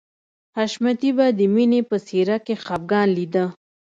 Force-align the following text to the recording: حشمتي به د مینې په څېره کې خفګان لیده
حشمتي 0.57 1.11
به 1.17 1.25
د 1.37 1.39
مینې 1.53 1.81
په 1.89 1.97
څېره 2.07 2.37
کې 2.45 2.55
خفګان 2.63 3.07
لیده 3.17 3.45